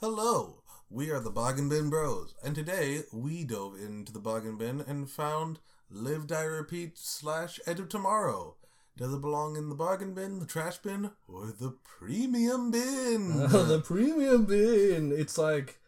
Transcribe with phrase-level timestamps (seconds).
[0.00, 4.80] Hello, we are the Bargain Bin Bros, and today we dove into the bargain bin
[4.80, 5.58] and found
[5.90, 8.56] Live Die Repeat slash Edge of Tomorrow.
[8.96, 13.46] Does it belong in the bargain bin, the trash bin, or the premium bin?
[13.52, 15.12] Oh, the premium bin.
[15.12, 15.78] It's like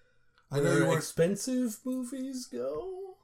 [0.50, 3.14] I know where expensive movies go.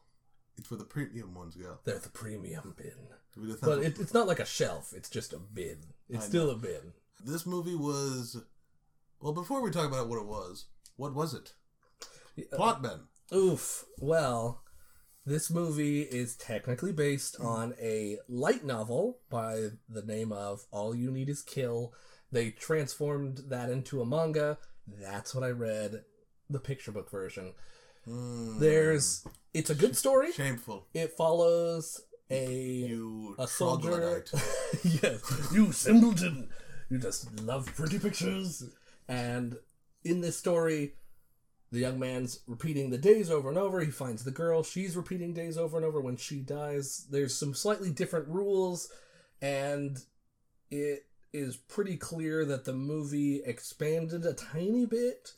[0.57, 1.81] It's where the premium ones go.
[1.85, 3.59] They're the premium bin.
[3.61, 4.95] But it, it's not like a shelf.
[4.97, 5.81] It's just a bin.
[6.09, 6.95] It's I still a bin.
[7.23, 8.43] this movie was.
[9.21, 10.67] Well, before we talk about what it was,
[10.99, 11.55] what was it?
[12.53, 12.85] Uh, Plot
[13.33, 13.85] Oof.
[13.99, 14.63] Well,
[15.25, 21.11] this movie is technically based on a light novel by the name of All You
[21.11, 21.93] Need Is Kill.
[22.33, 24.59] They transformed that into a manga.
[24.87, 26.03] That's what I read.
[26.51, 27.55] The picture book version.
[28.05, 28.59] Hmm.
[28.59, 29.27] There's.
[29.55, 30.33] It's a good story.
[30.33, 30.87] Shameful.
[30.95, 34.25] It follows a You a soldier.
[34.85, 36.49] yes, you simpleton.
[36.91, 38.65] You just love pretty pictures.
[39.09, 39.57] And
[40.09, 40.95] in this story,
[41.71, 43.81] the young man's repeating the days over and over.
[43.81, 44.63] He finds the girl.
[44.63, 46.01] She's repeating days over and over.
[46.01, 48.91] When she dies, there's some slightly different rules,
[49.43, 49.99] and
[50.71, 55.35] it is pretty clear that the movie expanded a tiny bit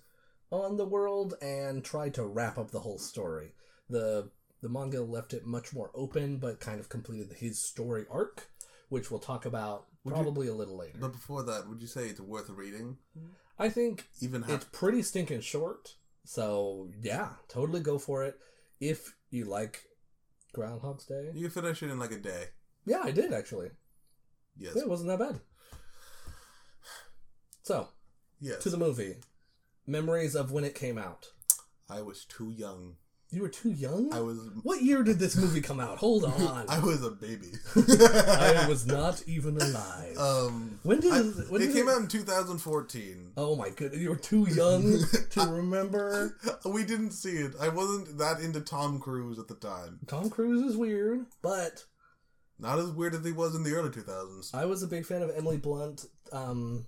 [0.52, 3.52] on the world and tried to wrap up the whole story.
[3.88, 4.30] The
[4.62, 8.50] the manga left it much more open, but kind of completed his story arc,
[8.90, 10.98] which we'll talk about Would you- probably a little later.
[11.00, 12.98] But before that, would you say it's worth reading?
[13.18, 13.26] Hmm?
[13.60, 18.38] I think Even it's pretty stinking short, so yeah, totally go for it
[18.80, 19.84] if you like
[20.54, 21.30] Groundhog's Day.
[21.34, 22.44] You can finish it in like a day.
[22.86, 23.68] Yeah, I did actually.
[24.56, 24.72] Yes.
[24.74, 25.40] Yeah, it wasn't that bad.
[27.62, 27.88] So
[28.40, 28.62] Yes.
[28.62, 29.16] to the movie,
[29.86, 31.28] memories of when it came out.
[31.88, 32.96] I was too young.
[33.32, 34.12] You were too young.
[34.12, 34.38] I was.
[34.64, 35.98] What year did this movie come out?
[35.98, 36.64] Hold on.
[36.68, 37.46] I was a baby.
[37.76, 40.16] I was not even alive.
[40.18, 40.80] Um.
[40.82, 43.32] when did I- when it did came out in 2014.
[43.36, 44.98] Oh my goodness, you were too young
[45.30, 46.36] to remember.
[46.64, 47.52] We didn't see it.
[47.60, 50.00] I wasn't that into Tom Cruise at the time.
[50.08, 51.84] Tom Cruise is weird, but
[52.58, 54.52] Not as weird as he was in the early 2000s.
[54.54, 56.84] I was a big fan of Emily Blunt um,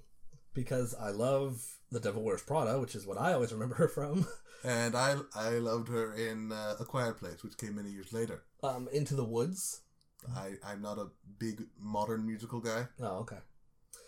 [0.55, 4.27] because I love The Devil Wears Prada, which is what I always remember her from.
[4.65, 8.43] And I I loved her in uh, A Quiet Place, which came many years later.
[8.63, 9.81] Um, Into the Woods.
[10.37, 11.09] I, I'm not a
[11.39, 12.87] big modern musical guy.
[13.01, 13.39] Oh, okay.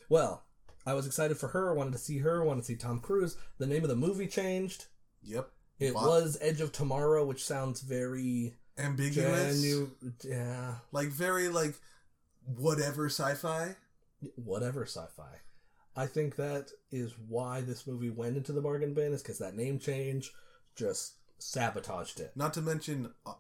[0.09, 0.45] Well,
[0.87, 1.71] I was excited for her.
[1.71, 2.45] I wanted to see her.
[2.45, 3.37] Wanted to see Tom Cruise.
[3.59, 4.87] The name of the movie changed.
[5.25, 5.51] Yep.
[5.81, 9.61] It was Edge of Tomorrow, which sounds very Ambiguous.
[9.61, 9.91] genu-
[10.23, 11.75] yeah, Like, very, like,
[12.47, 13.75] whatever sci fi.
[14.37, 15.41] whatever sci-fi.
[15.97, 19.55] I think that is why this movie went into the bargain bin, is because that
[19.56, 20.32] name change
[20.77, 22.32] just sabotaged it.
[22.34, 23.34] Not to mention, uh,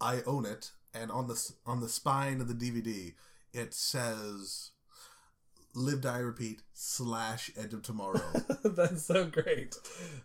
[0.00, 3.14] I own it, and on the on the spine of the DVD,
[3.52, 4.70] it says
[5.74, 8.22] "Live Die Repeat" slash Edge of Tomorrow.
[8.64, 9.74] That's so great.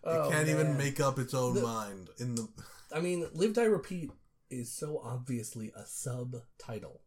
[0.04, 2.10] Oh, it can't even make up its own The- mind.
[2.20, 2.48] In the
[2.94, 4.12] I mean, Live Die Repeat
[4.50, 7.02] is so obviously a subtitle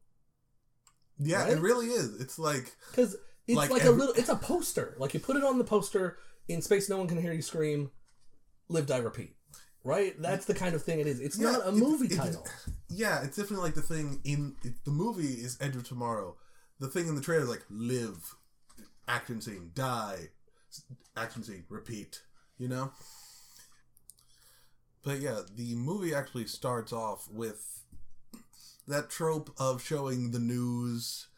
[1.20, 1.52] yeah, Right?
[1.52, 2.20] it really is.
[2.20, 3.16] It's like because
[3.48, 4.14] it's Like like, a little.
[4.14, 4.94] It's a poster.
[4.98, 6.88] Like you put it on the poster in space.
[6.88, 7.90] No one can hear you scream.
[8.68, 9.34] Live Die Repeat.
[9.84, 10.14] Right.
[10.20, 11.18] That's the kind of thing it is.
[11.20, 12.46] It's Yeah, not a it- movie it- title.
[12.90, 16.36] yeah, it's definitely like the thing in it, the movie is Edge of Tomorrow.
[16.78, 18.36] The thing in the trailer is like live,
[19.08, 20.28] action scene, die,
[21.16, 22.22] action scene, repeat.
[22.58, 22.92] You know.
[25.04, 27.82] But yeah, the movie actually starts off with
[28.86, 31.28] that trope of showing the news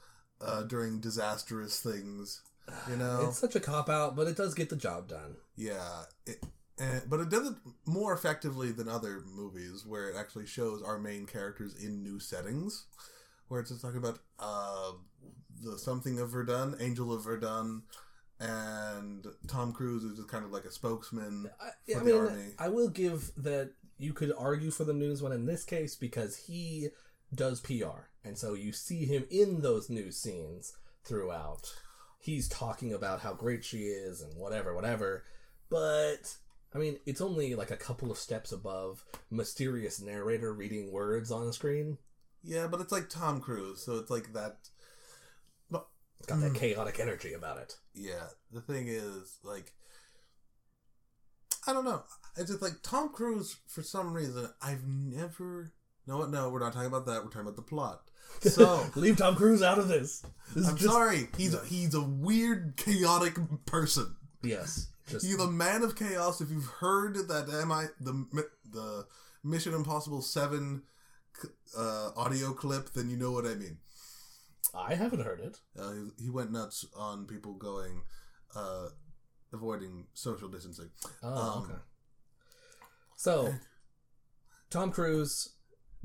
[0.40, 2.42] uh, during disastrous things.
[2.88, 5.36] You know, It's such a cop out, but it does get the job done.
[5.56, 6.42] yeah, it,
[6.78, 10.98] and, but it does it more effectively than other movies where it actually shows our
[10.98, 12.86] main characters in new settings,
[13.48, 14.92] where it's just talking about uh,
[15.62, 17.82] the something of Verdun, Angel of Verdun,
[18.38, 21.50] and Tom Cruise is just kind of like a spokesman.
[21.60, 22.44] I, For I the mean, army.
[22.58, 26.36] I will give that you could argue for the news one in this case because
[26.36, 26.88] he
[27.34, 30.72] does PR, and so you see him in those news scenes
[31.04, 31.72] throughout.
[32.18, 35.24] He's talking about how great she is and whatever, whatever.
[35.70, 36.36] But
[36.74, 41.46] I mean, it's only like a couple of steps above mysterious narrator reading words on
[41.46, 41.98] the screen.
[42.42, 44.56] Yeah, but it's like Tom Cruise, so it's like that.
[45.70, 45.86] But
[46.18, 46.56] It's got that hmm.
[46.56, 47.76] chaotic energy about it.
[47.94, 49.72] yeah, the thing is like.
[51.66, 52.04] I don't know.
[52.36, 53.56] It's just like Tom Cruise.
[53.66, 55.72] For some reason, I've never.
[56.10, 56.30] No, what?
[56.30, 57.22] No, we're not talking about that.
[57.24, 58.02] We're talking about the plot.
[58.42, 60.22] So leave Tom Cruise out of this.
[60.54, 61.28] This I'm just sorry.
[61.36, 63.34] He's he's a weird, chaotic
[63.66, 64.14] person.
[64.42, 66.40] yes, just He's a man of chaos.
[66.40, 69.06] If you've heard that MI the the
[69.44, 70.84] Mission Impossible Seven
[71.76, 73.78] uh, audio clip, then you know what I mean.
[74.74, 75.58] I haven't heard it.
[75.78, 78.02] Uh, he, he went nuts on people going,
[78.56, 78.86] uh,
[79.52, 80.90] avoiding social distancing.
[81.22, 81.28] Oh,
[81.58, 81.80] Um, okay.
[83.16, 83.52] So,
[84.70, 85.56] Tom Cruise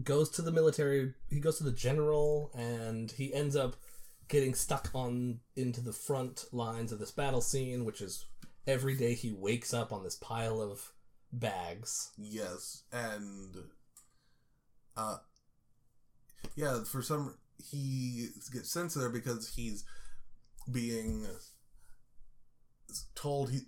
[0.03, 1.13] goes to the military.
[1.29, 3.75] He goes to the general, and he ends up
[4.27, 8.25] getting stuck on into the front lines of this battle scene, which is
[8.67, 10.91] every day he wakes up on this pile of
[11.31, 12.11] bags.
[12.17, 13.55] Yes, and
[14.97, 15.17] uh,
[16.55, 17.35] yeah, for some
[17.71, 19.85] he gets sent there because he's
[20.71, 21.25] being
[23.13, 23.61] told he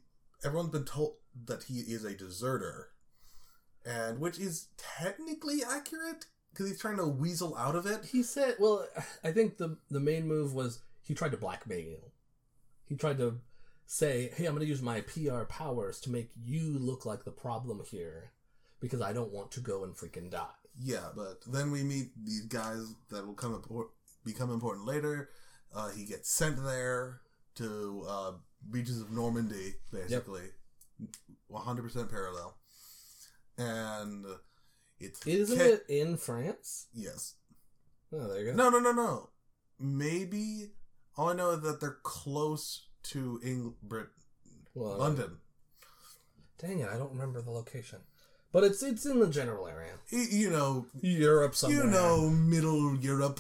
[0.44, 1.16] everyone's been told
[1.46, 2.90] that he is a deserter,
[3.88, 8.06] and which is technically accurate because he's trying to weasel out of it.
[8.06, 8.86] He said, "Well,
[9.24, 12.12] I think the the main move was he tried to blackmail.
[12.86, 13.40] He tried to
[13.86, 17.32] say, "Hey, I'm going to use my PR powers to make you look like the
[17.32, 18.32] problem here
[18.80, 20.48] because I don't want to go and freaking die."
[20.80, 23.90] Yeah, but then we meet these guys that will come impor-
[24.24, 25.30] become important later.
[25.74, 27.22] Uh, he gets sent there
[27.56, 28.32] to uh,
[28.72, 30.50] beaches of Normandy, basically,
[31.48, 32.58] one hundred percent parallel,
[33.58, 34.26] and
[35.00, 36.88] it's Isn't Ca- it in France?
[36.94, 37.36] Yes.
[38.14, 38.54] Oh, there you go.
[38.56, 39.30] No, no, no, no.
[39.80, 40.72] Maybe
[41.18, 44.08] all I know is that they're close to England, Brit-
[44.74, 45.38] Well, London.
[46.60, 48.00] Dang it, I don't remember the location.
[48.52, 49.94] But it's it's in the general area.
[50.12, 51.84] Y- You know, Europe somewhere.
[51.86, 53.40] you know, Middle Europe.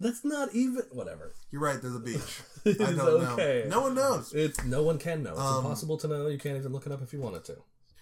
[0.00, 1.34] That's not even whatever.
[1.50, 1.80] You're right.
[1.80, 2.40] There's a beach.
[2.66, 3.00] I don't
[3.32, 3.64] okay.
[3.68, 3.76] know.
[3.76, 4.32] No one knows.
[4.34, 5.32] It's no one can know.
[5.32, 6.26] It's Um, impossible to know.
[6.26, 7.56] You can't even look it up if you wanted to.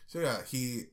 [0.06, 0.84] So yeah, he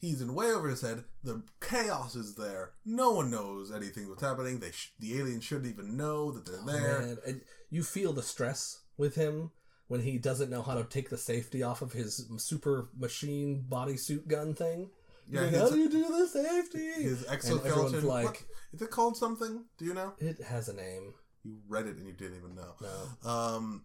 [0.00, 1.04] he's in way over his head.
[1.22, 2.72] The chaos is there.
[2.84, 4.58] No one knows anything what's happening.
[4.58, 7.00] They sh- the aliens shouldn't even know that they're Oh, there.
[7.00, 7.18] man.
[7.26, 9.50] And you feel the stress with him
[9.88, 14.26] when he doesn't know how to take the safety off of his super machine bodysuit
[14.28, 14.90] gun thing.
[15.28, 16.86] yeah, Like, his, how do you do the safety?
[17.02, 18.04] his exoskeleton.
[18.04, 18.42] like, what?
[18.72, 19.64] Is it called something?
[19.78, 20.12] Do you know?
[20.18, 21.14] it has a name.
[21.42, 22.74] You read it and you didn't even know.
[22.82, 23.84] No, Um,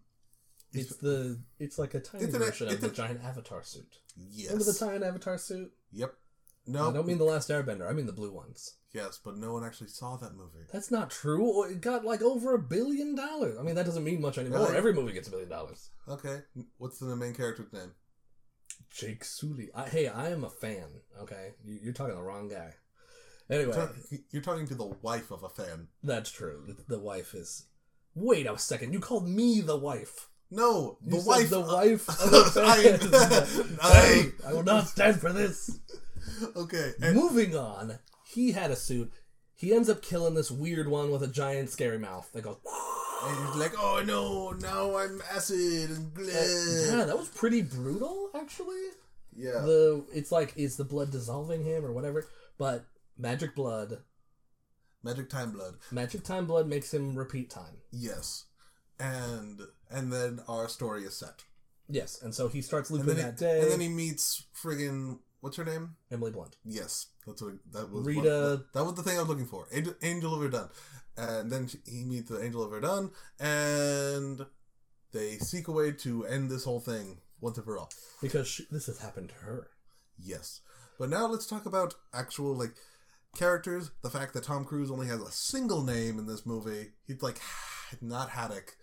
[0.77, 3.97] it's the it's like a tiny an- version of the giant Avatar suit.
[4.15, 4.51] yes.
[4.51, 5.71] Remember the giant Avatar suit?
[5.91, 6.13] Yep.
[6.67, 7.87] No, I don't mean the Last Airbender.
[7.87, 8.75] I mean the blue ones.
[8.91, 10.65] Yes, but no one actually saw that movie.
[10.73, 11.51] That's not true.
[11.53, 13.57] Oh, it got like over a billion dollars.
[13.59, 14.59] I mean, that doesn't mean much anymore.
[14.61, 14.77] Really?
[14.77, 15.89] Every movie gets a billion dollars.
[16.07, 16.39] Okay.
[16.77, 17.91] What's the main character's name?
[18.89, 19.69] Jake Sully.
[19.75, 20.85] I, hey, I am a fan.
[21.21, 22.73] Okay, you, you're talking to the wrong guy.
[23.49, 23.95] Anyway, Talk-
[24.31, 25.89] You're talking to the wife of a fan.
[26.01, 26.63] that's true.
[26.65, 27.67] The, the wife is.
[28.15, 28.91] Wait a second.
[28.93, 30.29] You called me the wife.
[30.55, 31.49] No, You the wife.
[31.49, 33.77] The uh, wife of a I- fan.
[33.81, 35.79] I- hey, I will not stand for this.
[36.55, 36.93] okay.
[37.01, 37.99] And, Moving on.
[38.25, 39.11] He had a suit.
[39.53, 42.57] He ends up killing this weird one with a giant scary mouth that goes.
[43.23, 48.29] and he's like, "Oh no, now I'm acid and blood." Yeah, that was pretty brutal,
[48.35, 48.81] actually.
[49.37, 49.59] Yeah.
[49.59, 52.25] the it's like is the blood dissolving him or whatever
[52.57, 52.85] but
[53.17, 53.97] magic blood
[55.03, 55.75] Magic time blood.
[55.91, 58.45] magic time blood makes him repeat time Yes.
[58.99, 59.61] And
[59.91, 61.43] and then our story is set.
[61.89, 65.57] yes and so he starts looping that he, day and then he meets friggin' what's
[65.57, 65.95] her name?
[66.11, 68.05] emily blunt Yes, that's what that was.
[68.05, 69.67] Rita- what- that, that was the thing I was looking for.
[69.71, 70.69] Angel, Angel of Verdun,
[71.17, 74.45] and then she, he meets the Angel of Verdun, and
[75.11, 77.89] they seek a way to end this whole thing once and for all.
[78.21, 79.67] because she, this has happened to her
[80.17, 80.61] Yes,
[80.97, 82.73] but now let's talk about actual like
[83.37, 83.91] characters.
[84.01, 86.93] The fact that Tom Cruise only has a single name in this movie.
[87.05, 87.39] He's like
[88.01, 88.75] not Haddock.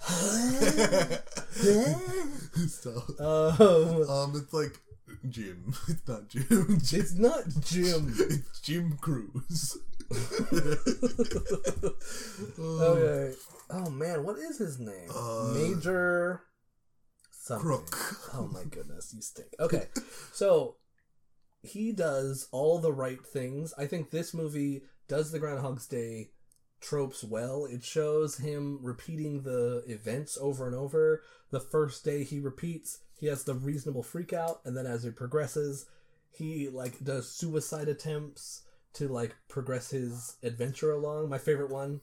[2.68, 4.80] so, um um, it's like
[5.28, 5.74] Jim.
[5.88, 6.80] It's not Jim.
[6.82, 7.00] Jim.
[7.00, 9.78] it's not jim It's Jim Cruise.
[12.58, 13.32] okay
[13.70, 16.42] oh man what is his name Uh, major
[17.30, 17.96] something Crook.
[18.34, 19.48] Oh my goodness, you stink.
[19.60, 19.86] Okay,
[20.32, 20.76] so
[21.62, 23.72] he does all the right things.
[23.78, 26.30] I think this movie does the Groundhog's Day
[26.80, 27.66] tropes well.
[27.66, 31.22] It shows him repeating the events over and over.
[31.50, 35.16] The first day he repeats, he has the reasonable freak out, and then as it
[35.16, 35.86] progresses,
[36.30, 38.62] he like does suicide attempts
[38.94, 41.28] to like progress his adventure along.
[41.28, 42.00] My favorite one,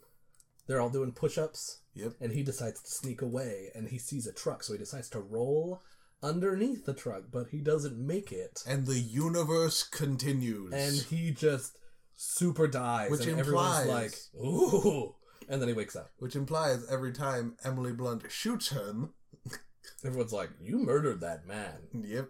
[0.67, 2.13] they're all doing push-ups Yep.
[2.21, 5.19] and he decides to sneak away and he sees a truck so he decides to
[5.19, 5.81] roll
[6.21, 10.73] underneath the truck but he doesn't make it And the universe continues.
[10.73, 11.77] and he just
[12.17, 15.15] super dies Which and implies- everyone's like ooh
[15.47, 19.13] and then he wakes up which implies every time Emily Blunt shoots him.
[20.03, 22.29] everyone's like you murdered that man Yep.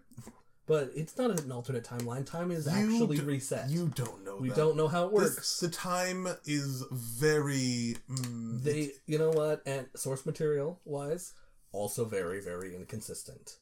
[0.68, 4.38] but it's not an alternate timeline time is You actually d- reset You don't know.
[4.38, 4.58] we that.
[4.58, 7.96] don't know how it This- works the time is very.
[8.10, 11.34] Mm, they you know what and source material wise
[11.72, 13.58] also very very inconsistent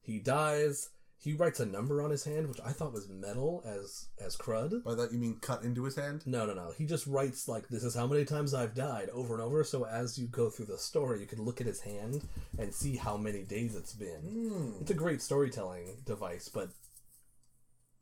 [0.00, 4.06] he dies he writes a number on his hand, which I thought was metal as
[4.24, 4.84] as crud.
[4.84, 6.22] By that you mean cut into his hand?
[6.26, 6.72] No, no, no.
[6.76, 9.64] He just writes like this is how many times I've died over and over.
[9.64, 12.26] So as you go through the story, you can look at his hand
[12.58, 14.20] and see how many days it's been.
[14.20, 14.70] Hmm.
[14.80, 16.68] It's a great storytelling device, but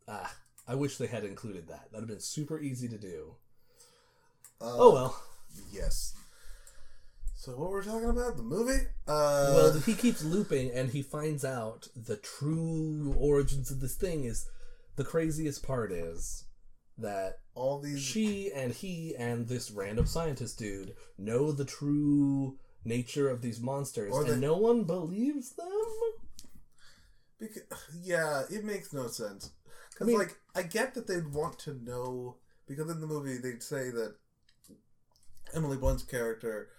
[0.09, 0.35] ah,
[0.67, 1.91] I wish they had included that.
[1.93, 3.37] That'd have been super easy to do.
[4.61, 5.23] Uh, Oh well.
[5.73, 6.15] Yes.
[7.45, 8.39] So what we're talking about?
[8.39, 8.87] The movie?
[9.07, 14.25] Uh, well, he keeps looping, and he finds out the true origins of this thing.
[14.25, 14.49] Is
[14.97, 16.47] the craziest part is
[16.97, 18.01] that all these.
[18.01, 24.15] she and he and this random scientist dude know the true nature of these monsters,
[24.15, 25.69] Or and the- no one believes them.
[27.39, 27.65] Because,
[28.01, 29.51] yeah, it makes no sense.
[29.91, 32.39] Because, I mean- like, I get that they'd want to know.
[32.67, 34.17] Because in the movie, they'd say that
[35.53, 36.71] Emily Blunt's character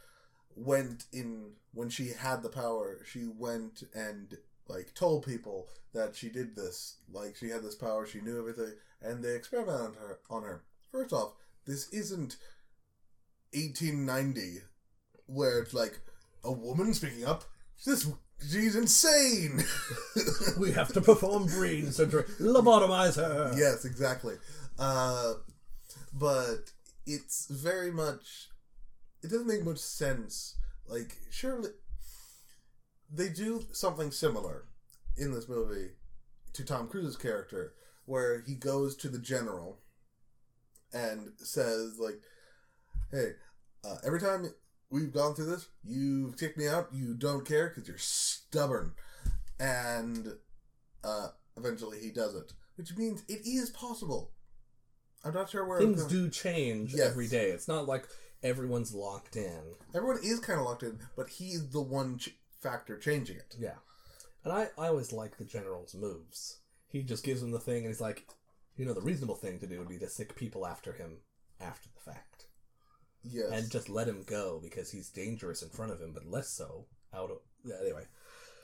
[0.56, 1.52] went in.
[1.74, 6.98] When she had the power, she went and, like, told people that she did this.
[7.12, 8.74] Like, she had this power, she knew everything.
[9.02, 10.20] And they experimented on her.
[10.30, 10.64] On her.
[10.92, 11.34] First off,
[11.66, 12.38] this isn't
[13.54, 14.62] 1890
[15.28, 16.00] where it's like
[16.44, 17.44] a woman speaking up.
[17.86, 18.08] This
[18.50, 19.64] she's insane.
[20.60, 23.54] We have to perform brain surgery, lobotomize her.
[23.58, 24.36] yes, exactly.
[24.80, 25.34] Uh,
[26.14, 26.72] but
[27.06, 28.50] it's very much.
[29.26, 30.56] It doesn't make much sense.
[30.88, 31.72] Like, surely
[33.12, 34.66] they do something similar
[35.18, 35.94] in this movie
[36.54, 37.74] to Tom Cruise's character,
[38.06, 39.80] where he goes to the general
[40.94, 42.22] and says, like,
[43.12, 43.32] "Hey,
[43.84, 44.46] uh, every time
[44.92, 46.90] we've gone through this, you've kicked me out.
[46.94, 48.94] You don't care because you're stubborn."
[49.60, 50.34] And
[51.04, 54.34] uh, eventually, he does it, which means it is possible.
[55.24, 57.10] I'm not sure where Things do change Yes.
[57.10, 57.50] every day.
[57.50, 58.08] It's not like
[58.46, 59.60] everyone's locked in.
[59.94, 63.56] Everyone is kind of locked in, but he's the one ch- factor changing it.
[63.60, 63.76] Yeah.
[64.44, 66.60] And I, I always like the general's moves.
[66.88, 68.28] He just gives him the thing and he's like,
[68.78, 71.18] you know, the reasonable thing to do would be to sic people after him
[71.60, 72.46] after the fact.
[73.24, 73.50] Yes.
[73.52, 76.86] And just let him go because he's dangerous in front of him, but less so
[77.14, 77.38] out of.
[77.66, 78.04] Yeah, anyway.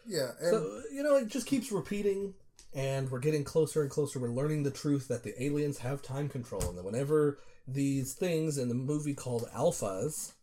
[0.05, 2.35] yeah, and So, you know, it just keeps repeating
[2.75, 4.19] and we're getting closer and closer.
[4.19, 8.58] We're learning the truth that the aliens have time control and that whenever these things
[8.58, 10.34] in the movie called alphas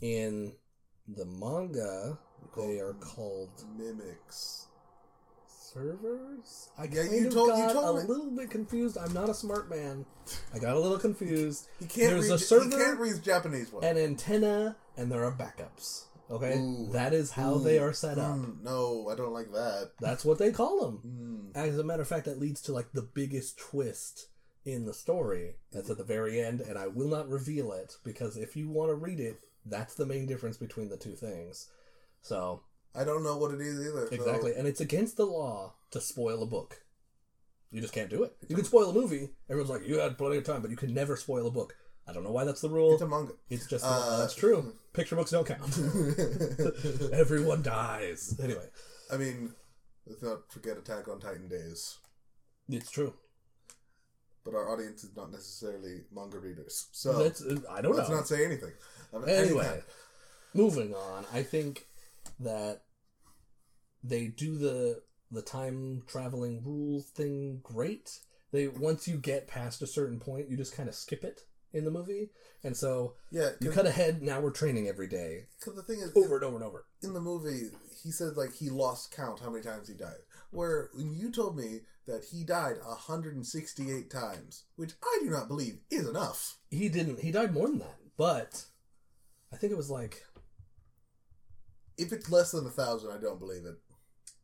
[0.00, 0.52] in
[1.08, 2.18] the manga,
[2.56, 4.66] they are called mimics.
[5.74, 6.68] servers.
[6.76, 8.08] I Yeah, kind you of told- you got told a me.
[8.08, 8.98] little bit confused.
[8.98, 10.04] I'm not a smart man.
[10.52, 11.66] I got a little confused.
[11.78, 12.34] He can't There's read.
[12.34, 13.82] a server he can't read Japanese well.
[13.82, 16.04] An antenna, and there are backups.
[16.30, 16.88] Okay, Ooh.
[16.92, 17.62] that is how Ooh.
[17.62, 18.36] they are set up.
[18.36, 19.92] Mm, no, I don't like that.
[19.98, 21.52] That's what they call them.
[21.54, 21.56] Mm.
[21.56, 24.28] As a matter of fact, that leads to like the biggest twist
[24.64, 25.56] in the story.
[25.72, 28.90] That's at the very end, and I will not reveal it because if you want
[28.90, 31.68] to read it, that's the main difference between the two things.
[32.20, 32.62] So
[32.94, 34.06] I don't know what it is either.
[34.08, 36.82] so- exactly, and it's against the law to spoil a book.
[37.70, 38.36] You just can't do it.
[38.48, 39.30] You can spoil a movie.
[39.48, 41.74] Everyone's like, you had plenty of time, but you can never spoil a book.
[42.06, 42.92] I don't know why that's the rule.
[42.92, 43.32] It's a manga.
[43.48, 44.74] It's just Uh, that's true.
[44.92, 45.72] Picture books don't count.
[47.12, 48.38] Everyone dies.
[48.42, 48.66] Anyway,
[49.10, 49.54] I mean,
[50.06, 51.96] let's not forget Attack on Titan days.
[52.68, 53.14] it's true.
[54.44, 57.98] But our audience is not necessarily manga readers, so That's uh, I don't know.
[57.98, 58.16] let's know.
[58.16, 58.72] not say anything.
[59.28, 59.82] anyway,
[60.52, 61.24] moving on.
[61.32, 61.86] I think
[62.40, 62.82] that
[64.02, 68.18] they do the the time traveling rule thing great.
[68.50, 71.42] They once you get past a certain point, you just kind of skip it
[71.72, 72.30] in the movie,
[72.62, 74.22] and so yeah, you cut ahead.
[74.22, 76.84] Now we're training every day, because the thing is, over and over and over.
[77.02, 77.70] in the movie,
[78.02, 80.20] he said like he lost count how many times he died.
[80.50, 85.78] Where when you told me that he died 168 times, which I do not believe
[85.90, 86.58] is enough.
[86.70, 87.20] He didn't.
[87.20, 88.64] He died more than that, but
[89.52, 90.22] I think it was like
[91.96, 93.76] If it's less than a thousand, I don't believe it.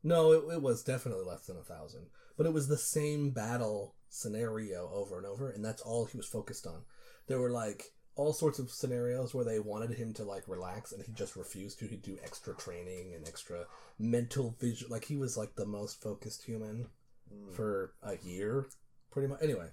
[0.02, 2.06] No, it, it was definitely less than a thousand.
[2.36, 6.26] But it was the same battle scenario over and over, and that's all he was
[6.26, 6.82] focused on.
[7.28, 11.02] There were like all sorts of scenarios where they wanted him to like relax, and
[11.04, 11.86] he just refused to.
[11.86, 13.66] He'd do extra training and extra
[13.98, 14.88] mental vision.
[14.90, 16.88] Like he was like the most focused human
[17.32, 17.54] Mm.
[17.54, 18.68] for a year,
[19.10, 19.42] pretty much.
[19.42, 19.68] Anyway,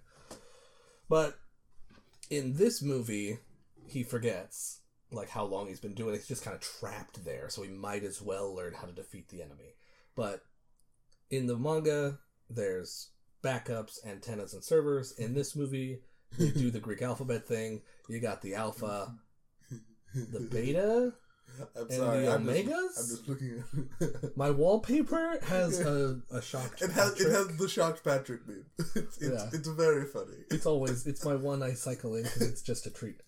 [1.08, 1.40] but
[2.30, 3.40] in this movie,
[3.88, 4.82] he forgets
[5.12, 6.18] like how long he's been doing it.
[6.18, 9.30] He's just kind of trapped there, so he might as well learn how to defeat
[9.30, 9.76] the enemy.
[10.16, 10.44] But
[11.30, 12.20] in the manga,
[12.50, 13.10] there's
[13.44, 15.12] backups, antennas, and servers.
[15.14, 16.02] In this movie,
[16.38, 17.82] you do the Greek alphabet thing.
[18.10, 19.14] You got the alpha,
[20.14, 21.14] the beta.
[21.76, 22.22] I'm and sorry.
[22.26, 23.00] the I'm just, Omegas?
[23.00, 23.64] I'm just looking
[24.02, 24.36] at.
[24.38, 26.82] My wallpaper has a, a shocked.
[26.82, 28.66] it has it has the shocked Patrick meme.
[28.96, 29.50] It's it's, Yeah.
[29.54, 30.38] it's very funny.
[30.52, 33.22] It's always it's my one I cycle in because it's just a treat.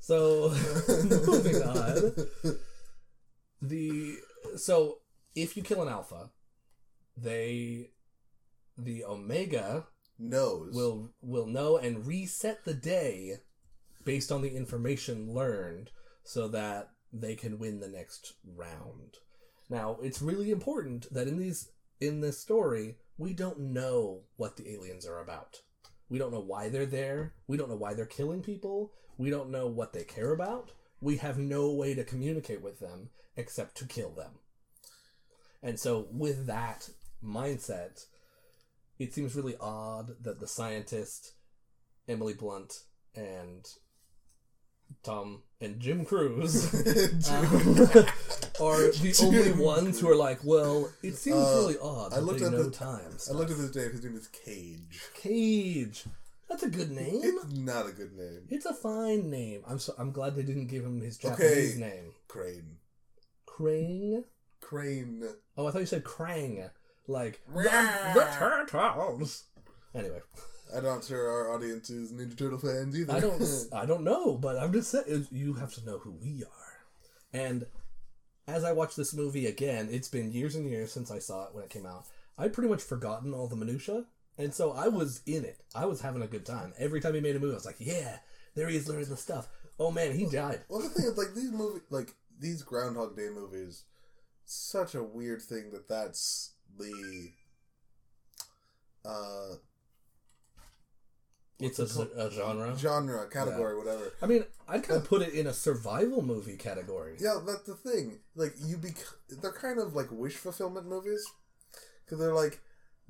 [0.00, 0.48] So
[1.04, 2.12] moving on,
[3.62, 4.16] the
[4.56, 4.98] so
[5.36, 6.30] if you kill an alpha,
[7.16, 7.90] they
[8.76, 9.86] the Omega
[10.22, 10.74] Knows.
[10.74, 13.38] will will know and reset the day
[14.04, 15.90] based on the information learned
[16.22, 19.16] so that they can win the next round.
[19.70, 24.70] Now, it's really important that in these in this story, we don't know what the
[24.70, 25.62] aliens are about.
[26.08, 27.34] We don't know why they're there.
[27.46, 28.92] We don't know why they're killing people.
[29.16, 30.72] We don't know what they care about.
[31.00, 34.32] We have no way to communicate with them except to kill them.
[35.62, 36.90] And so, with that
[37.24, 38.06] mindset,
[39.00, 41.32] it seems really odd that the scientist,
[42.08, 42.84] Emily Blunt,
[43.16, 43.66] and
[45.02, 46.72] Tom and Jim Cruise
[47.30, 47.50] um,
[48.60, 52.18] are the only Jim ones who are like, well, it seems Uh, really odd I
[52.18, 53.16] looked at the- time.
[53.28, 53.88] I looked at this day.
[53.88, 55.00] His name is Cage.
[55.14, 56.04] Cage.
[56.48, 57.20] That's a good name.
[57.22, 58.42] It's not a good name.
[58.48, 59.62] It's a fine name.
[59.68, 61.80] I'm so I'm glad they didn't give him his Japanese Okay.
[61.80, 62.12] name.
[62.26, 62.76] Crane.
[63.46, 64.24] Krang.
[64.60, 65.22] Crane.
[65.56, 66.68] Oh, I thought you said Krang,
[67.10, 68.14] like the, Rah.
[68.14, 69.44] the turtles.
[69.94, 70.20] Anyway,
[70.74, 73.12] I'm not sure our audience is Ninja Turtle fans either.
[73.12, 76.44] I don't I don't know, but I'm just saying you have to know who we
[76.44, 77.38] are.
[77.38, 77.66] And
[78.46, 81.54] as I watch this movie again, it's been years and years since I saw it
[81.54, 82.06] when it came out.
[82.38, 84.04] I'd pretty much forgotten all the minutia,
[84.38, 85.58] and so I was in it.
[85.74, 86.72] I was having a good time.
[86.78, 88.18] Every time he made a movie, I was like, "Yeah,
[88.54, 89.48] there he is learning the stuff."
[89.78, 90.60] Oh man, he died.
[90.68, 93.84] well, the thing is, like these movie, like these Groundhog Day movies,
[94.46, 97.30] such a weird thing that that's the.
[99.04, 99.54] Uh,
[101.58, 102.76] It's a, a genre.
[102.78, 104.12] genre category, whatever.
[104.22, 107.16] I mean, I'd kind of put it in a survival movie category.
[107.20, 108.20] Yeah, that's the thing.
[108.34, 108.90] Like you be
[109.28, 111.22] they're kind of like wish fulfillment movies
[112.04, 112.60] because they're like,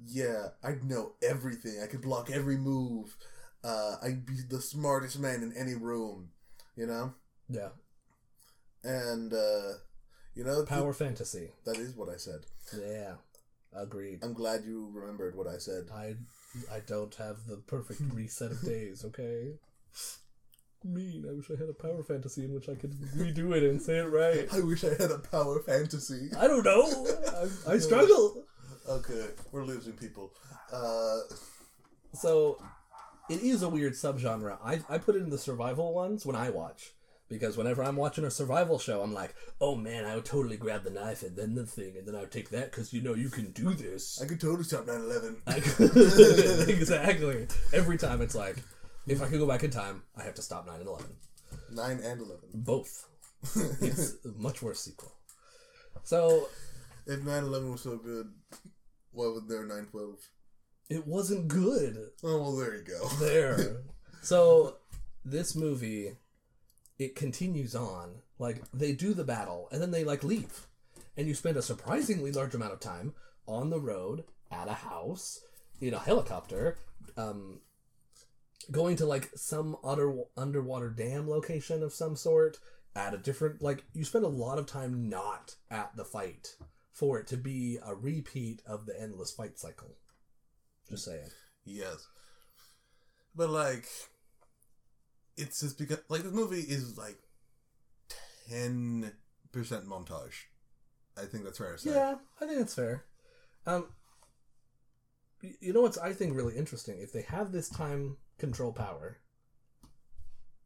[0.05, 1.81] yeah, I'd know everything.
[1.83, 3.17] I could block every move.
[3.63, 6.31] Uh, I'd be the smartest man in any room,
[6.77, 7.15] you know.
[7.49, 7.69] Yeah,
[8.83, 9.73] And uh,
[10.35, 11.51] you know, th- power fantasy.
[11.65, 12.47] that is what I said.
[12.77, 13.15] Yeah,
[13.77, 14.21] agreed.
[14.23, 15.89] I'm glad you remembered what I said.
[15.95, 16.17] I
[16.73, 19.05] I don't have the perfect reset of days.
[19.05, 19.55] Okay.
[20.83, 21.27] Mean.
[21.29, 23.99] I wish I had a power fantasy in which I could redo it and say
[23.99, 24.49] it right.
[24.53, 26.31] I wish I had a power fantasy.
[26.39, 27.07] I don't know.
[27.69, 28.45] I, I struggle.
[28.89, 30.33] Okay, we're losing people.
[30.73, 31.19] Uh,
[32.15, 32.61] So,
[33.29, 34.57] it is a weird subgenre.
[34.65, 36.93] I I put it in the survival ones when I watch.
[37.31, 40.83] Because whenever I'm watching a survival show, I'm like, oh man, I would totally grab
[40.85, 43.15] the knife and then the thing, and then I would take that because you know
[43.15, 44.21] you can do this.
[44.21, 46.69] I could totally stop 9/11.
[46.69, 47.47] Exactly.
[47.73, 48.57] Every time it's like,
[49.07, 51.07] if I could go back in time, I have to stop 9 and 11.
[51.73, 52.49] Nine and eleven.
[52.53, 53.07] Both.
[53.81, 55.13] It's a much worse sequel.
[56.03, 56.49] So,
[57.07, 58.31] If 9-11 was so good,
[59.13, 60.17] why was there 9-12?
[60.91, 61.97] it wasn't good.
[62.25, 63.09] Oh, well, there you go.
[63.21, 63.77] There.
[64.23, 64.77] So,
[65.25, 66.13] this movie,
[67.01, 68.17] it continues on.
[68.39, 70.67] Like, they do the battle, and then they, like, leave.
[71.17, 73.15] And you spend a surprisingly large amount of time
[73.47, 75.41] on the road, at a house,
[75.81, 76.77] in a helicopter,
[77.17, 77.61] um,
[78.71, 82.59] going to, like, some utter, underwater dam location of some sort,
[82.95, 86.57] at a different, like, you spend a lot of time not at the fight
[86.93, 89.97] for it to be a repeat of the endless fight cycle.
[90.89, 91.31] Just saying.
[91.65, 92.07] Yes.
[93.35, 93.87] But, like,
[95.37, 97.19] it's just because, like, the movie is, like,
[98.51, 99.13] 10%
[99.53, 100.35] montage.
[101.17, 101.91] I think that's fair to say.
[101.91, 103.05] Yeah, I think that's fair.
[103.67, 103.87] Um,
[105.61, 106.99] you know what's I think really interesting?
[107.01, 109.19] If they have this time control power,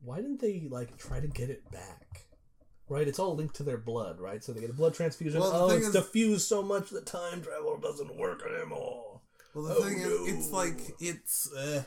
[0.00, 2.26] why didn't they like try to get it back?
[2.88, 4.44] Right, it's all linked to their blood, right?
[4.44, 5.40] So they get a blood transfusion.
[5.40, 9.20] Well, oh, it's is- diffused so much that time travel doesn't work anymore.
[9.54, 10.08] Well, the Oh, thing no.
[10.26, 11.84] is, it's like, it's, uh,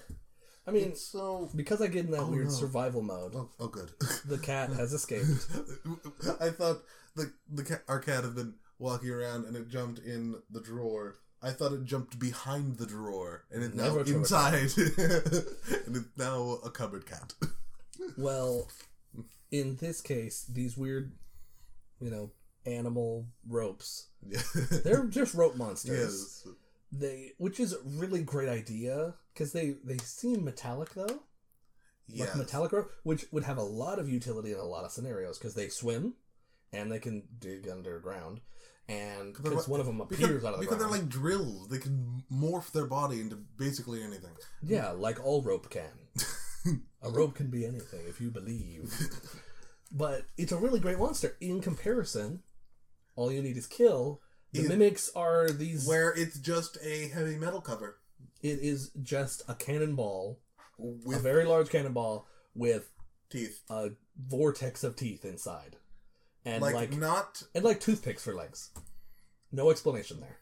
[0.68, 1.50] I mean, it's so...
[1.56, 2.52] because I get in that Oh, weird no.
[2.52, 3.92] survival mode, Oh, oh good.
[4.26, 5.26] the cat has escaped.
[6.42, 6.82] I thought
[7.16, 11.16] the the cat, our cat had been walking around and it jumped in the drawer.
[11.42, 16.60] I thought it jumped behind the drawer and it now Never inside, and it's now
[16.64, 17.34] a cupboard cat.
[18.18, 18.68] Well,
[19.52, 21.12] in this case, these weird,
[22.00, 22.32] you know,
[22.66, 24.08] animal ropes.
[24.26, 24.42] Yeah.
[24.84, 26.44] They're just rope monsters.
[26.46, 26.56] yes.
[26.92, 31.24] They, which is a really great idea because they they seem metallic though,
[32.08, 32.30] Yes.
[32.30, 35.38] like metallic rope, which would have a lot of utility in a lot of scenarios
[35.38, 36.14] because they swim
[36.72, 38.40] and they can dig underground,
[38.88, 40.94] and because one of them Because, appears out of the because ground.
[40.94, 41.68] they're like drills.
[41.68, 44.36] They can morph their body into basically anything.
[44.64, 45.92] yeah, like all rope can.
[47.02, 48.94] a rope can be anything if you believe.
[49.92, 52.44] but it's a really great monster in comparison.
[53.16, 54.22] All you need is kill.
[54.54, 55.88] The mimics are these.
[55.88, 57.98] Where it's just a heavy metal cover
[58.42, 60.40] it is just a cannonball,
[60.80, 62.90] a with very large cannonball with
[63.30, 63.62] teeth.
[63.70, 65.78] a vortex of teeth inside,
[66.46, 68.72] and Like, like, not and like toothpicks for legs.
[69.52, 70.40] No explanation there.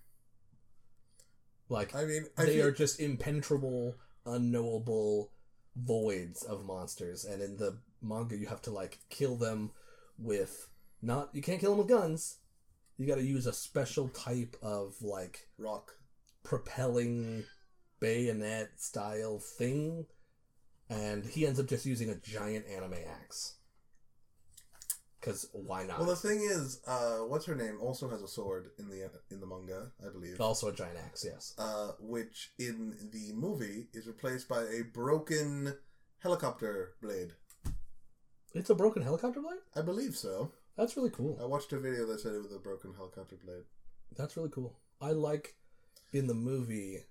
[1.70, 5.32] Like I mean, I they feel, are just impenetrable, unknowable
[5.76, 9.72] voids of monsters, and in the manga you have to like kill them
[10.18, 10.70] with
[11.02, 12.38] not you can't kill them with guns.
[12.98, 15.94] You got to use a special type of like rock.
[16.44, 17.44] propelling
[18.00, 20.06] bayonet style thing,
[20.90, 23.56] and he ends up just using a giant anime axe.
[25.20, 25.98] Because why not?
[25.98, 29.40] Well, the thing is, uh, what's her name also has a sword in the in
[29.40, 30.40] the manga, I believe.
[30.40, 31.56] also a giant axe, yes.
[31.58, 35.74] Uh, which in the movie is replaced by a broken
[36.20, 37.32] helicopter blade.
[38.54, 39.60] It's a broken helicopter blade.
[39.76, 40.52] I believe so.
[40.78, 41.38] That's really cool.
[41.42, 43.64] I watched a video that said it was a broken helicopter blade.
[44.18, 44.78] That's really cool.
[45.02, 45.56] I like
[46.12, 47.04] in the movie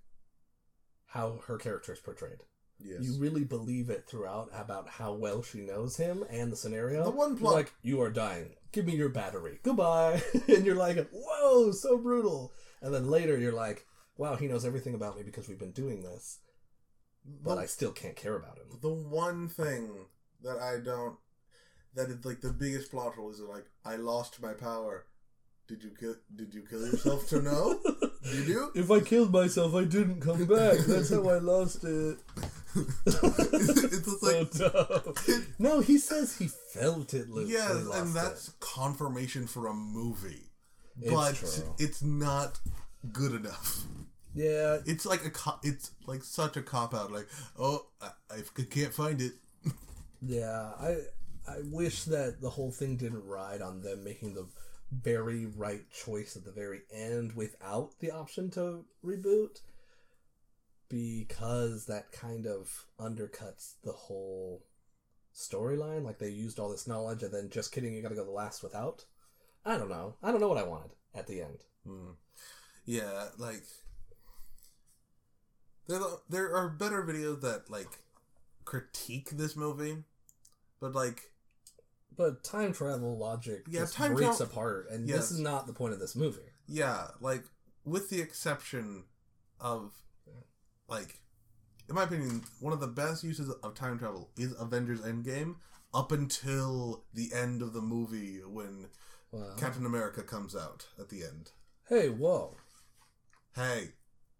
[1.06, 2.38] how her character is portrayed.
[2.78, 3.02] Yes.
[3.02, 7.04] You really believe it throughout about how well she knows him and the scenario.
[7.04, 8.50] The one plot- like, you are dying.
[8.72, 9.60] Give me your battery.
[9.62, 10.22] Goodbye.
[10.48, 12.52] and you're like, whoa, so brutal.
[12.82, 16.02] And then later you're like, wow, he knows everything about me because we've been doing
[16.02, 16.40] this,
[17.42, 18.78] but the, I still can't care about him.
[18.82, 20.06] the one thing
[20.42, 21.16] that I don't
[21.94, 25.06] that is like the biggest plot hole is like I lost my power.
[25.66, 26.16] Did you kill?
[26.34, 27.80] Did you kill yourself to know?
[28.22, 28.70] Did you?
[28.74, 30.76] If I killed myself, I didn't come back.
[30.86, 32.18] That's how I lost it.
[33.06, 34.70] it's like so
[35.14, 35.46] dumb.
[35.58, 37.30] No, he says he felt it.
[37.30, 38.14] Luke, yes, when he lost and it.
[38.14, 40.50] that's confirmation for a movie,
[41.00, 41.74] It's but true.
[41.78, 42.58] it's not
[43.12, 43.84] good enough.
[44.34, 44.78] yeah.
[44.86, 47.10] It's like a co- it's like such a cop out.
[47.12, 47.28] Like
[47.58, 49.32] oh, I, I can't find it.
[50.26, 50.96] Yeah, I
[51.46, 54.46] I wish that the whole thing didn't ride on them making the
[54.90, 59.60] very right choice at the very end without the option to reboot
[60.88, 64.62] because that kind of undercuts the whole
[65.34, 66.04] storyline.
[66.04, 68.30] Like they used all this knowledge and then just kidding you got to go the
[68.30, 69.04] last without?
[69.64, 70.14] I don't know.
[70.22, 71.58] I don't know what i wanted at the end.
[71.86, 72.10] Hmm.
[72.84, 73.64] Yeah, like
[75.88, 77.98] there there are better videos that like
[78.64, 80.04] critique this movie,
[80.80, 81.30] but like
[82.16, 85.18] but time travel logic Yeah, just time breaks tra- apart and Yes.
[85.18, 87.44] this is not the point of this movie yeah, like
[87.84, 89.04] with the exception
[89.60, 89.92] of
[90.88, 91.20] like
[91.88, 95.56] in my opinion, one of the best uses of time travel is Avengers Endgame
[95.92, 98.88] up until the end of the movie when
[99.58, 101.50] Captain America comes out at the end.
[101.88, 102.56] hey whoa
[103.54, 103.92] Hey,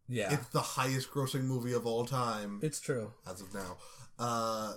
[0.09, 3.77] yeah it's the highest grossing movie of all time it's true as of now.
[4.19, 4.75] Uh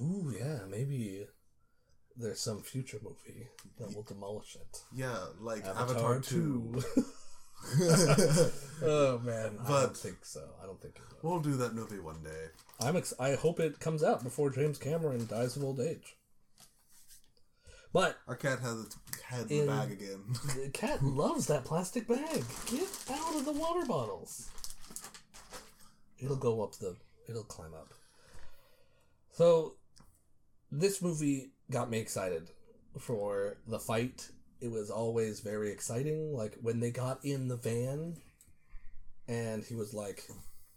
[0.00, 1.26] Ooh, yeah, maybe
[2.18, 4.82] there's some future movie that will demolish it.
[4.94, 6.82] yeah, like Avatar, Avatar, 2.
[6.94, 7.04] 2.
[8.84, 10.40] oh man, but I don't think so.
[10.62, 11.32] I don't think it will.
[11.32, 12.46] we'll do that movie one day.
[12.80, 16.16] I'm ex- I hope it comes out before James Cameron dies of old age.
[17.92, 20.20] But Our cat has its head In- the bag again.
[20.62, 22.44] the cat loves that plastic bag.
[22.70, 24.48] Get out of the water bottles.
[26.18, 26.96] It'll go up the.
[27.28, 27.92] It'll climb up.
[29.32, 29.74] So,
[30.70, 32.50] this movie got me excited
[32.98, 34.30] for the fight.
[34.60, 36.34] It was always very exciting.
[36.34, 38.16] Like when they got in the van,
[39.26, 40.26] and he was like,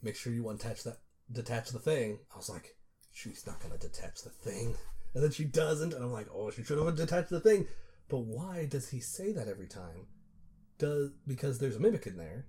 [0.02, 1.00] "Make sure you untouch that,
[1.32, 2.76] detach the thing." I was like,
[3.12, 4.76] "She's not gonna detach the thing,"
[5.14, 7.68] and then she doesn't, and I'm like, "Oh, she should have detached the thing."
[8.10, 10.08] But why does he say that every time?
[10.78, 12.48] Does because there's a mimic in there,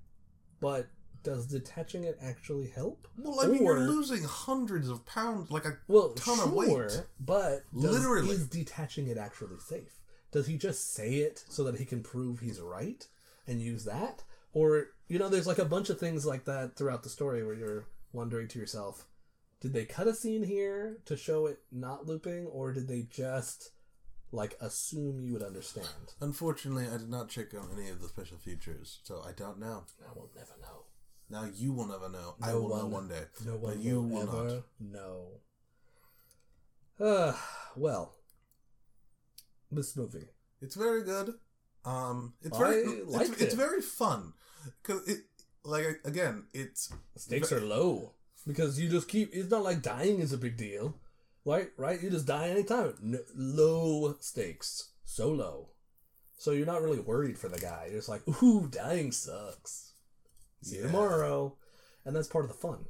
[0.61, 0.88] but
[1.22, 3.06] does detaching it actually help?
[3.16, 7.02] well, I mean, you're losing hundreds of pounds, like a Well, ton sure, of weight.
[7.20, 8.30] but does, Literally.
[8.30, 10.00] is detaching it actually safe?
[10.32, 13.06] Does he just say it so that he can prove he's right
[13.46, 14.22] and use that?
[14.54, 17.54] Or you know, there's like a bunch of things like that throughout the story where
[17.54, 19.06] you're wondering to yourself,
[19.61, 23.70] did they cut a scene here to show it not looping, or did they just
[24.32, 25.87] like assume you would understand?
[26.20, 29.85] Unfortunately, I did not check out any of the special features, so I don't know.
[30.08, 30.85] I will never know.
[31.32, 32.34] Now you will never know.
[32.42, 33.24] I No will know one- one day.
[33.46, 34.64] No one But you will, will ever not.
[34.78, 35.40] know.
[37.00, 37.34] Uh,
[37.74, 38.14] well,
[39.70, 40.28] this movie.
[40.60, 41.34] It's very good.
[41.84, 44.34] Um, it's I very it's, liked it's very fun
[44.82, 45.20] because it
[45.64, 48.12] like again it's stakes are low
[48.46, 49.30] because you just keep.
[49.34, 50.94] It's not like dying is a big deal,
[51.44, 51.70] right?
[51.76, 52.00] Right?
[52.00, 52.94] You just die anytime.
[53.02, 55.70] No, low stakes, so low,
[56.38, 57.86] so you're not really worried for the guy.
[57.90, 59.91] You're just like, ooh, dying sucks.
[60.62, 61.57] See you tomorrow,
[62.05, 62.85] and that's part of the fun.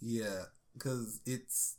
[0.00, 1.76] yeah because it's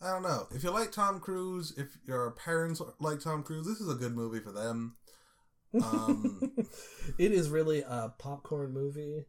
[0.00, 3.80] I don't know if you like Tom Cruise if your parents like Tom Cruise this
[3.80, 4.96] is a good movie for them.
[5.74, 6.52] Um,
[7.18, 9.26] it is really a popcorn movie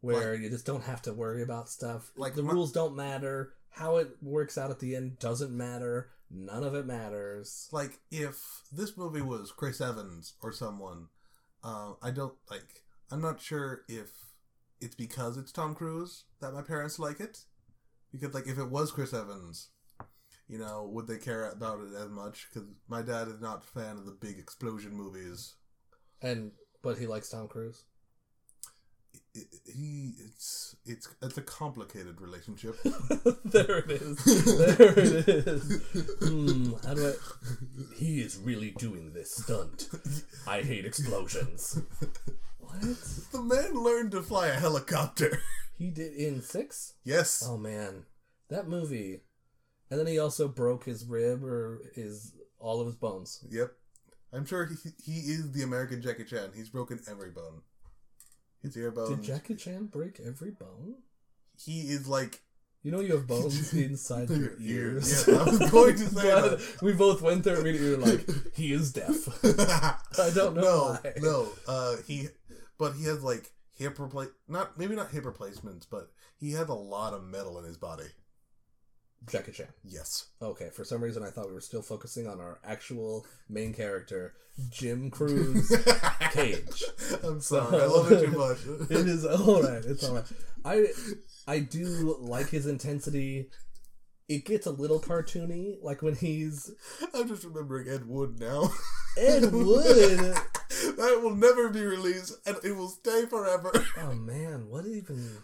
[0.00, 2.10] where you just don't have to worry about stuff.
[2.16, 3.52] Like the my- rules don't matter.
[3.70, 6.08] How it works out at the end doesn't matter.
[6.30, 7.68] None of it matters.
[7.70, 11.08] like if this movie was Chris Evans or someone,
[11.62, 12.82] uh, I don't like.
[13.10, 14.10] I'm not sure if
[14.80, 17.38] it's because it's Tom Cruise that my parents like it.
[18.12, 19.68] Because like if it was Chris Evans,
[20.48, 22.48] you know, would they care about it as much?
[22.52, 25.54] Because my dad is not a fan of the big explosion movies.
[26.22, 27.84] And but he likes Tom Cruise.
[29.34, 32.76] It, it- he it's it's it's a complicated relationship.
[33.44, 34.24] there it is.
[34.78, 35.82] There it is.
[36.20, 37.12] Hmm, how do I?
[37.96, 39.88] He is really doing this stunt.
[40.46, 41.80] I hate explosions.
[42.68, 42.80] What?
[43.32, 45.42] the man learned to fly a helicopter.
[45.78, 46.94] He did in six?
[47.04, 47.40] yes.
[47.46, 48.02] Oh man,
[48.48, 49.20] that movie.
[49.90, 53.44] And then he also broke his rib or his all of his bones.
[53.48, 53.70] Yep.
[54.32, 56.50] I'm sure he he is the American Jackie Chan.
[56.56, 57.62] He's broken every bone.
[58.60, 59.10] His ear bones.
[59.10, 60.96] Did Jackie Chan break every bone?
[61.56, 62.42] He is like
[62.82, 65.26] You know you have bones inside your Your ears.
[65.26, 66.76] Yes, I was going to say that.
[66.80, 67.90] We both went there immediately.
[67.90, 69.28] We were like, he is deaf.
[69.44, 71.12] I don't know no, why.
[71.18, 71.48] no.
[71.66, 72.28] Uh, he,
[72.78, 74.28] but he has like hip replace.
[74.46, 78.04] Not maybe not hip replacements, but he has a lot of metal in his body.
[79.26, 79.68] Jackie Chan.
[79.84, 80.26] Yes.
[80.40, 84.34] Okay, for some reason I thought we were still focusing on our actual main character,
[84.70, 85.70] Jim Cruise
[86.32, 86.84] Cage.
[87.22, 87.82] I'm sorry.
[87.82, 88.58] I love it too much.
[88.90, 89.84] It is alright.
[89.84, 90.24] It's alright.
[90.64, 90.86] I
[91.46, 93.50] I do like his intensity.
[94.28, 96.70] It gets a little cartoony, like when he's
[97.14, 98.70] I'm just remembering Ed Wood now.
[99.16, 100.36] Ed Wood.
[100.96, 103.72] that will never be released, and it will stay forever.
[103.98, 105.38] Oh man, what even?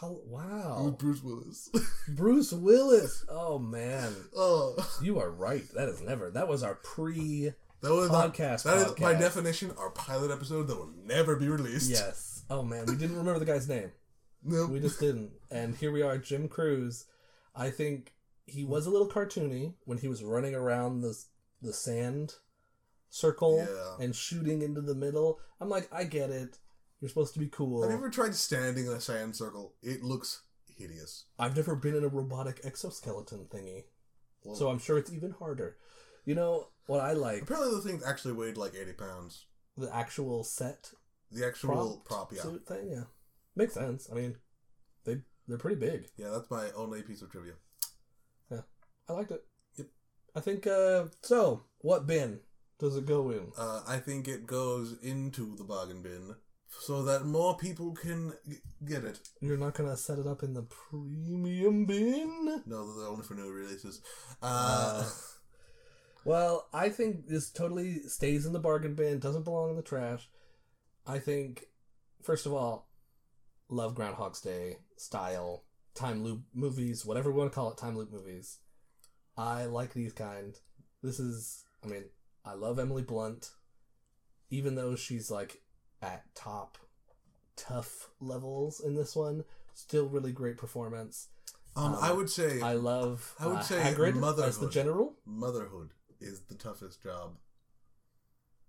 [0.00, 0.16] How?
[0.26, 1.70] Wow, With Bruce Willis.
[2.08, 3.24] Bruce Willis.
[3.28, 5.64] Oh man, oh, you are right.
[5.74, 6.30] That is never.
[6.30, 7.52] That was our pre.
[7.80, 9.18] that was Podcast, That is by podcast.
[9.20, 11.90] definition our pilot episode that will never be released.
[11.90, 12.44] Yes.
[12.50, 13.90] Oh man, we didn't remember the guy's name.
[14.44, 14.66] No.
[14.66, 15.32] We just didn't.
[15.50, 17.06] And here we are, Jim Cruise.
[17.56, 18.12] I think
[18.46, 21.18] he was a little cartoony when he was running around the
[21.60, 22.34] the sand
[23.10, 24.04] circle Yeah.
[24.04, 25.40] and shooting into the middle.
[25.60, 26.58] I'm like, I get it.
[27.00, 27.84] You're supposed to be cool.
[27.84, 29.74] I've never tried standing in a sand circle?
[29.82, 30.42] It looks
[30.76, 31.26] hideous.
[31.38, 33.84] I've never been in a robotic exoskeleton thingy,
[34.44, 35.76] Well, so I'm sure it's even harder.
[36.24, 37.42] You know what I like?
[37.42, 39.46] apparently the thing actually weighed like 80 pounds.
[39.76, 40.90] The actual set
[41.30, 42.42] The actual prop, prop, yeah.
[42.42, 42.90] suit thing.
[42.90, 43.04] Yeah,
[43.54, 44.08] makes sense.
[44.10, 44.36] I mean,
[45.04, 46.06] they they're pretty big.
[46.16, 47.54] Yeah, that's my only piece of trivia.
[48.50, 48.62] Yeah,
[49.08, 49.44] I liked it.
[49.76, 49.86] Yep.
[50.34, 50.66] I think.
[50.66, 52.40] uh So, what bin
[52.78, 53.52] does it go in?
[53.56, 56.34] Uh, I think it goes into the bargain bin
[56.80, 59.18] so that more people can g- get it.
[59.40, 62.62] You're not gonna set it up in the premium bin?
[62.66, 64.00] No, they're only for new releases.
[64.42, 65.10] Uh, Uh,
[66.24, 70.28] Well, I think this totally stays in the bargain bin, doesn't belong in the trash.
[71.06, 71.64] I think,
[72.22, 72.90] first of all,
[73.70, 78.12] love Groundhog's Day style time loop movies, whatever we want to call it, time loop
[78.12, 78.58] movies.
[79.36, 80.54] I like these kind.
[81.02, 82.04] This is, I mean,
[82.44, 83.50] I love Emily Blunt,
[84.50, 85.62] even though she's like
[86.02, 86.78] at top
[87.56, 89.44] tough levels in this one.
[89.74, 91.28] Still, really great performance.
[91.76, 93.34] um, um, I would say I love.
[93.38, 94.72] I would uh, say Hagrid as the motherhood.
[94.72, 95.14] general.
[95.24, 97.36] motherhood is the toughest job.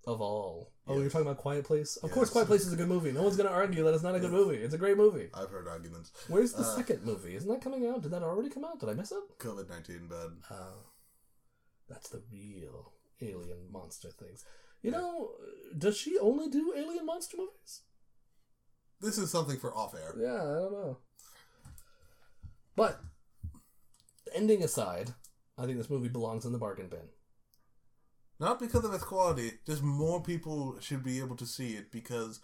[0.07, 0.71] of all.
[0.87, 1.01] Oh, Yes.
[1.01, 1.97] you're talking about Quiet Place?
[1.97, 3.11] Of course, Quiet Place is a good movie.
[3.11, 4.57] No one's going to argue that it's not a good movie.
[4.57, 5.29] It's a great movie.
[5.33, 6.11] I've heard arguments.
[6.27, 7.35] Where's the Uh, second movie?
[7.35, 8.01] Isn't that coming out?
[8.01, 8.79] Did that already come out?
[8.79, 9.19] Did I miss it?
[9.39, 10.29] COVID 19 bad.
[10.51, 10.85] Oh,
[11.87, 14.45] that's the real alien monster things.
[14.81, 15.31] You know,
[15.77, 17.81] does she only do alien monster movies?
[19.01, 20.13] This is something for off air.
[20.17, 20.97] Yeah, I don't know.
[22.75, 22.99] But,
[24.33, 25.13] ending aside,
[25.57, 27.09] I think this movie belongs in the bargain bin.
[28.39, 32.39] Not because of its quality, just more people should be able to see it because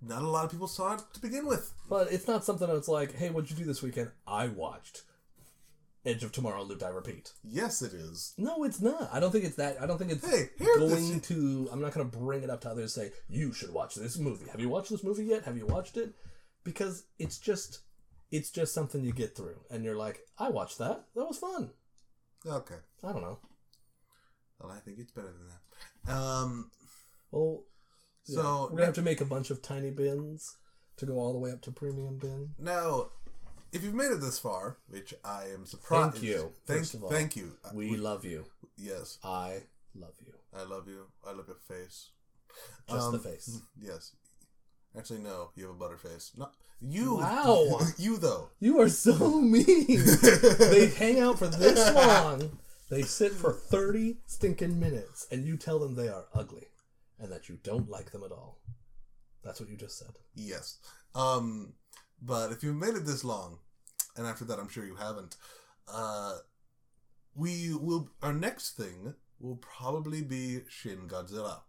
[0.00, 1.74] not a lot of people saw it to begin with.
[1.88, 4.10] But it's not something that's like, hey, what'd you do this weekend?
[4.26, 5.02] I watched
[6.06, 7.32] Edge of Tomorrow, Live I Repeat.
[7.42, 8.34] Yes, it is.
[8.36, 9.08] No, it's not.
[9.12, 9.80] I don't think it's that.
[9.80, 11.68] I don't think it's Hey, going to.
[11.72, 12.96] I'm not going to bring it up to others.
[12.96, 14.48] and Say you should watch this movie.
[14.50, 15.44] Have you watched this movie yet?
[15.44, 16.12] Have you watched it?
[16.62, 17.80] Because it's just,
[18.30, 21.04] it's just something you get through, and you're like, I watched that.
[21.14, 21.70] That was fun.
[22.46, 22.76] Okay.
[23.02, 23.38] I don't know.
[24.60, 26.12] Well, I think it's better than that.
[26.14, 26.70] Um,
[27.30, 27.64] Well,
[28.26, 30.56] yeah, So- we're gonna have to make a bunch of tiny bins
[30.98, 32.54] to go all the way up to premium bin.
[32.58, 33.10] now,
[33.74, 36.14] if you've made it this far, which I am surprised.
[36.14, 37.10] Thank you, Thank, all.
[37.10, 37.56] thank you.
[37.64, 38.46] Uh, We love you.
[38.76, 39.62] yes, I
[39.94, 40.32] love you.
[40.56, 41.06] I love you.
[41.26, 42.10] I love your face.
[42.88, 43.60] Just Um, the face.
[43.80, 44.12] Yes.
[44.96, 45.50] Actually, no.
[45.56, 46.30] You have a butter face.
[46.36, 47.16] Not you.
[47.16, 47.80] Wow.
[47.98, 48.50] you though.
[48.60, 49.64] You are so mean.
[50.58, 52.58] they hang out for this long.
[52.90, 56.68] They sit for 30 stinking minutes, and you tell them they are ugly
[57.18, 58.58] and that you don't like them at all.
[59.42, 60.12] That's what you just said.
[60.36, 60.78] Yes.
[61.14, 61.72] Um,
[62.22, 63.58] but if you've made it this long,
[64.16, 65.36] and after that, I'm sure you haven't.
[65.92, 66.38] Uh,
[67.34, 68.10] we will.
[68.22, 71.60] Our next thing will probably be Shin Godzilla.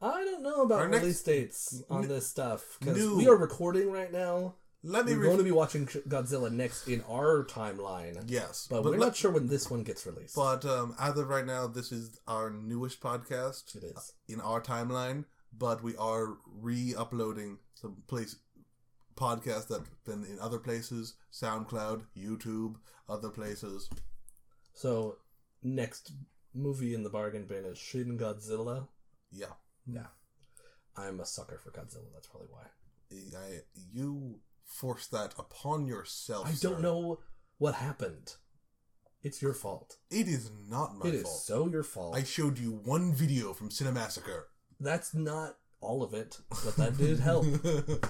[0.00, 3.36] I don't know about Our next- release dates on N- this stuff because we are
[3.36, 4.54] recording right now.
[4.84, 8.84] Let me We're re- going to be watching Godzilla next in our timeline, yes, but,
[8.84, 10.36] but, we're let- not sure when this one gets released.
[10.36, 14.12] But um, as of right now, this is our newest podcast it is.
[14.28, 15.24] in our timeline.
[15.56, 18.36] But we are re-uploading some place
[19.18, 22.76] podcasts that have been in other places: SoundCloud, YouTube,
[23.08, 23.90] other places.
[24.74, 25.16] So
[25.62, 26.12] next
[26.54, 28.88] movie in the bargain bin is Shin Godzilla.
[29.30, 29.54] Yeah,
[29.86, 30.06] Yeah.
[30.96, 31.02] Hmm.
[31.02, 32.10] I'm a sucker for Godzilla.
[32.12, 32.66] That's probably why.
[33.12, 33.60] I,
[33.92, 36.46] you forced that upon yourself.
[36.48, 37.20] I don't know
[37.58, 38.34] what happened.
[39.22, 39.96] It's your fault.
[40.10, 41.40] It is not my It is fault.
[41.40, 42.16] so your fault.
[42.16, 44.42] I showed you one video from Cinemassacre.
[44.80, 47.46] That's not all of it, but that did help.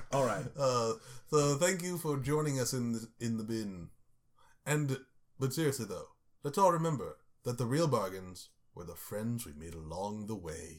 [0.12, 0.46] All right.
[0.58, 0.92] Uh,
[1.30, 3.88] so thank you for joining us in the, in the bin.
[4.64, 4.98] And
[5.38, 6.08] but seriously though,
[6.42, 10.76] let's all remember that the real bargains were the friends we made along the way.